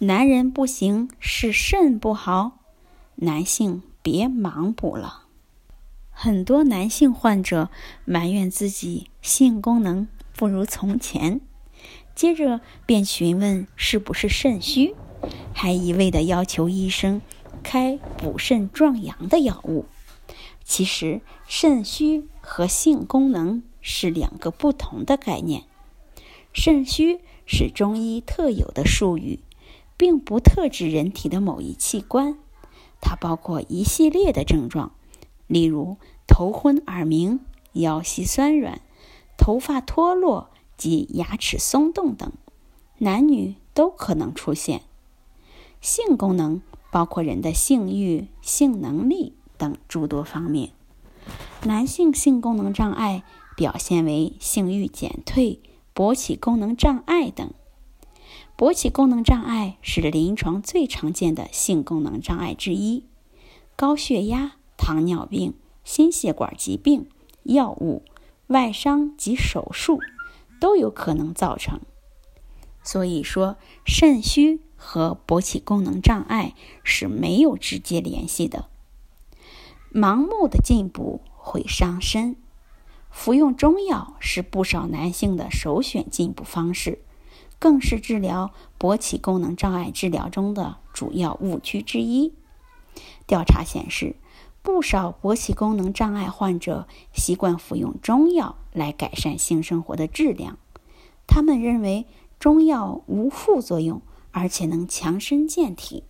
[0.00, 2.58] 男人不行是肾不好，
[3.14, 5.26] 男性别盲补了。
[6.10, 7.70] 很多男性患者
[8.04, 11.40] 埋怨自己性功能不如从前，
[12.12, 14.96] 接着便询问是不是肾虚，
[15.54, 17.22] 还一味的要求医生
[17.62, 19.86] 开补肾壮阳的药物。
[20.64, 25.62] 其实，肾虚和性功能是两个不同的概念。
[26.52, 29.38] 肾虚是中医特有的术语，
[30.04, 32.36] 并不特指人体的某一器官，
[33.00, 34.92] 它包括一系列的症状，
[35.46, 37.40] 例如头昏耳鸣、
[37.72, 38.82] 腰膝酸软、
[39.38, 42.30] 头发脱落及牙齿松动等，
[42.98, 44.82] 男女都可能出现。
[45.80, 46.60] 性功能
[46.92, 49.32] 包括人的性欲、性能力。
[49.56, 50.72] 等诸多方面，
[51.62, 53.22] 男性性功能障碍
[53.56, 55.62] 表现为性欲减退、
[55.94, 57.54] 勃起功能障碍等。
[58.56, 63.04] 勃起功能障碍是临床最常见的性功能障碍之一，
[63.74, 67.08] 高血压、糖尿病、心血管疾病、
[67.42, 68.04] 药物、
[68.46, 69.98] 外伤及手术
[70.60, 71.80] 都有可能造成。
[72.84, 78.68] 所以说，肾虚和勃起功能障碍是没有直接联系的。
[79.92, 82.36] 盲目的进补会伤身，
[83.10, 87.00] 服用中药是不少男性的首选进补方式，
[87.64, 92.34] 更是治疗勃起功能障碍治疗中的主要误区之一。
[93.26, 94.16] 调查显示，
[94.60, 100.58] 不少勃起功能障碍患者习惯服用中药来改善性生活的质量，
[101.26, 102.06] 他们认为
[102.38, 106.04] 中药无副作用，而且能强身健体。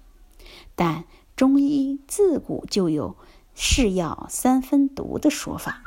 [0.74, 1.05] 但
[1.36, 3.14] 中医自古就有。
[3.56, 5.84] 是药三分毒的说法，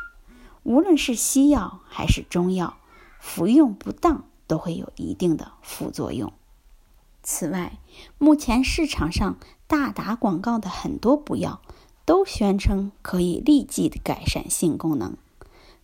[0.63, 2.77] 无论是西药还是中药，
[3.19, 6.33] 服用不当都会有一定的副作用。
[7.21, 7.79] 此外，
[8.17, 11.61] 目前市场上大打广告的很多补药，
[12.05, 15.15] 都宣称可以立即改善性功能，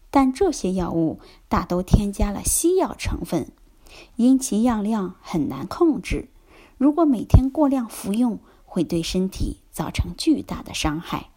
[0.09, 1.19] 但这些药物
[1.49, 3.51] 大都添加了西药成分，
[4.15, 6.29] 因其药量很难控制，
[6.77, 11.29] 如果每天过量服用，会对身体造成巨大的伤害。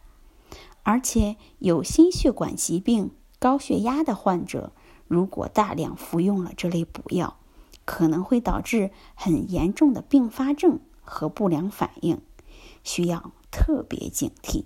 [0.84, 3.10] 而且有心血管疾病、
[3.40, 4.70] 高血压的患者，
[5.08, 7.36] 如果大量服用了这类补药，
[7.84, 12.20] 可能会导致很严重的并发症和不良反应，
[12.82, 14.64] 需要特别警惕。